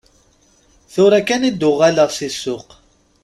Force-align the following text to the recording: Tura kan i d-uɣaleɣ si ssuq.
Tura 0.93 1.19
kan 1.27 1.47
i 1.49 1.51
d-uɣaleɣ 1.53 2.09
si 2.13 2.29
ssuq. 2.33 2.67